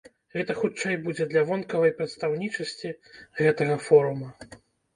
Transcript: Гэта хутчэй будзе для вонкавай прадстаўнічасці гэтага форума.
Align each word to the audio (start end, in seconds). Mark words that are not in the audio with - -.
Гэта 0.35 0.53
хутчэй 0.61 0.95
будзе 1.03 1.27
для 1.33 1.43
вонкавай 1.49 1.93
прадстаўнічасці 2.01 2.93
гэтага 3.45 3.79
форума. 3.87 4.35